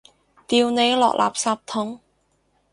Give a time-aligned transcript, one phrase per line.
[0.47, 1.99] 掉你落垃圾桶！